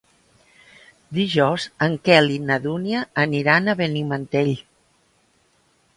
[1.17, 4.53] Dijous en Quel i na Dúnia aniran a Benimantell.